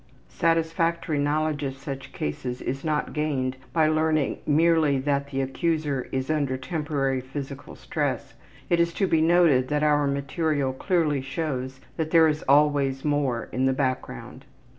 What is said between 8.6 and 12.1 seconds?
it is to be noted that our material clearly shows that